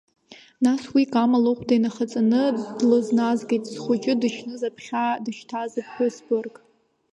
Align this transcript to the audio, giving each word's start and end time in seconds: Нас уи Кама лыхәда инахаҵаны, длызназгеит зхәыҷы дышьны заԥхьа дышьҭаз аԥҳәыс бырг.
Нас 0.65 0.81
уи 0.93 1.03
Кама 1.13 1.39
лыхәда 1.43 1.73
инахаҵаны, 1.75 2.43
длызназгеит 2.77 3.63
зхәыҷы 3.71 4.13
дышьны 4.21 4.55
заԥхьа 4.61 5.05
дышьҭаз 5.23 5.73
аԥҳәыс 5.81 6.15
бырг. 6.25 6.55